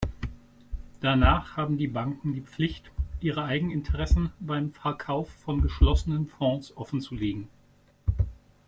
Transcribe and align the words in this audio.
Danach 0.99 1.57
haben 1.57 1.77
die 1.77 1.87
Banken 1.87 2.33
die 2.33 2.41
Pflicht, 2.41 2.89
ihre 3.19 3.43
Eigeninteressen 3.43 4.31
beim 4.39 4.71
Verkauf 4.73 5.29
von 5.29 5.61
geschlossenen 5.61 6.25
Fonds 6.27 6.75
offenzulegen. 6.75 7.47